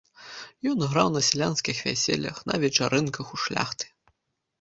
[0.69, 3.85] Ён граў на сялянскіх вяселлях, на вечарынках у шляхты.